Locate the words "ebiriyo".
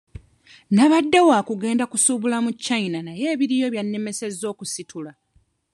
3.33-3.65